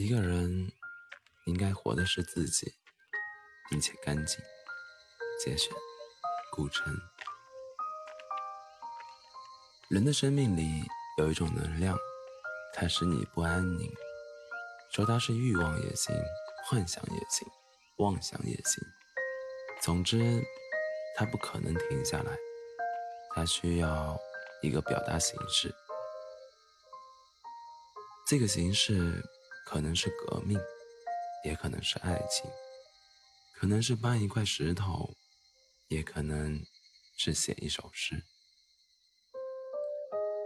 [0.00, 0.70] 一个人
[1.46, 2.72] 应该活的是自己，
[3.68, 4.38] 并且干净。
[5.44, 5.72] 节选，
[6.52, 6.96] 顾城。
[9.88, 10.84] 人的生命里
[11.18, 11.98] 有一种能量，
[12.72, 13.92] 它使你不安宁。
[14.92, 16.14] 说它是欲望也行，
[16.66, 17.48] 幻想也行，
[17.96, 18.80] 妄想也行。
[19.82, 20.40] 总之，
[21.16, 22.38] 它不可能停下来。
[23.34, 24.16] 它需要
[24.62, 25.74] 一个表达形式。
[28.28, 29.24] 这个形式
[29.70, 30.58] 可能是革命，
[31.44, 32.50] 也可能是爱情，
[33.54, 35.10] 可能是搬一块石头，
[35.88, 36.64] 也可能
[37.18, 38.22] 是写一首诗。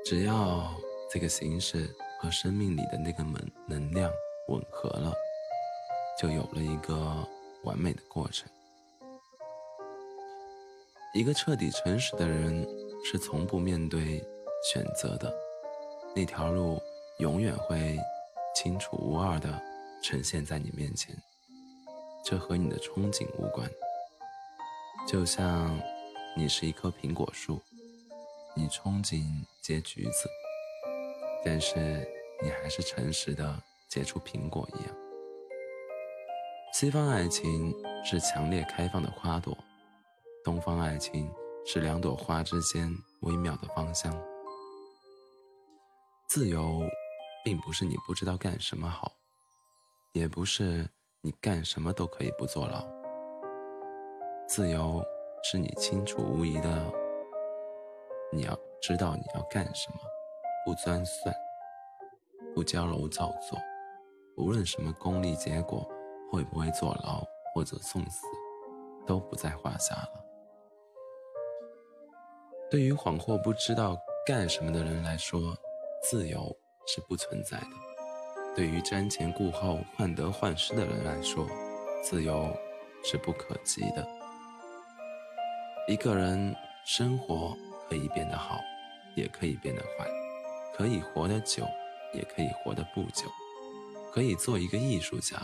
[0.05, 0.75] 只要
[1.09, 1.89] 这个形式
[2.21, 4.12] 和生命里的那个能能量
[4.48, 5.15] 吻合了，
[6.20, 7.25] 就有了一个
[7.62, 8.51] 完美的过程。
[11.15, 12.67] 一个彻底诚实的人
[13.05, 14.19] 是从不面对
[14.73, 15.33] 选择的，
[16.17, 16.83] 那条路。
[17.19, 17.97] 永远会
[18.62, 19.60] 清楚无二的
[20.00, 21.20] 呈现在你面前，
[22.24, 23.68] 这和你的憧憬无关。
[25.05, 25.77] 就像
[26.36, 27.60] 你是一棵苹果树，
[28.55, 29.24] 你憧憬
[29.60, 30.28] 结橘子，
[31.44, 32.08] 但是
[32.40, 34.94] 你还是诚实的结出苹果一样。
[36.72, 37.74] 西方爱情
[38.05, 39.58] 是强烈开放的花朵，
[40.44, 41.28] 东方爱情
[41.66, 42.88] 是两朵花之间
[43.22, 44.16] 微妙的芳香。
[46.28, 46.80] 自由。
[47.45, 49.12] 并不是你不知道干什么好，
[50.12, 50.89] 也不是
[51.21, 52.85] 你干什么都可以不坐牢。
[54.48, 55.03] 自由
[55.43, 56.93] 是你清楚无疑的，
[58.33, 59.98] 你要知道你要干什么，
[60.65, 61.35] 不钻算，
[62.55, 63.59] 不矫揉造作，
[64.37, 65.89] 无论什么功利结果，
[66.31, 68.27] 会不会坐牢或者送死，
[69.07, 70.25] 都不在话下了。
[72.70, 75.57] 对于恍惚不知道干什么的人来说，
[76.03, 76.57] 自由。
[76.86, 77.66] 是不存在的。
[78.55, 81.46] 对于瞻前顾后、患得患失的人来说，
[82.02, 82.55] 自由
[83.02, 84.07] 是不可及的。
[85.89, 87.57] 一个人生活
[87.89, 88.61] 可以变得好，
[89.17, 90.07] 也可以变得坏；
[90.77, 91.67] 可以活得久，
[92.12, 93.27] 也可以活得不久；
[94.12, 95.36] 可以做一个艺术家，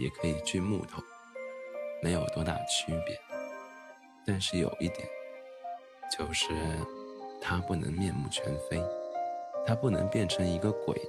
[0.00, 1.00] 也可以锯木头，
[2.02, 3.18] 没有多大区别。
[4.26, 5.08] 但是有一点，
[6.18, 6.48] 就是
[7.40, 8.82] 他不能面目全非。
[9.64, 11.00] 他不能变成一个鬼，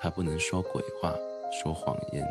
[0.00, 1.14] 他不能说鬼话、
[1.50, 2.26] 说谎言，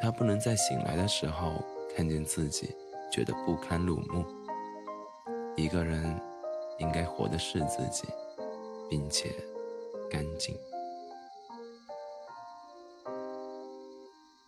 [0.00, 1.62] 他不能在醒来的时候
[1.96, 2.74] 看见自己
[3.10, 4.24] 觉得不堪入目。
[5.56, 6.04] 一个人
[6.78, 8.06] 应该活的是自己，
[8.90, 9.30] 并且
[10.10, 10.54] 干净。